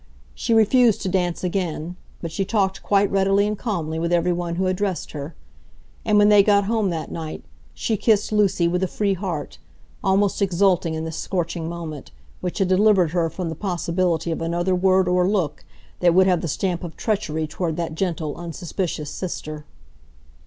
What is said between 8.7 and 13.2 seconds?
a free heart, almost exulting in this scorching moment, which had delivered